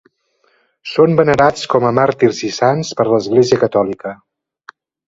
Són 0.91 1.13
venerats 1.19 1.67
com 1.75 1.87
a 1.91 1.93
màrtirs 2.01 2.43
i 2.51 2.53
sants 2.63 2.93
per 3.03 3.07
l'Església 3.13 3.63
catòlica. 3.67 4.19